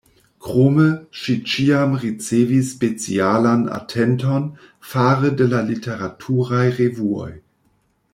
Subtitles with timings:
[0.43, 0.85] Krome,
[1.23, 4.47] ŝi ĉiam ricevis specialan atenton
[4.95, 7.29] fare de la literaturaj revuoj.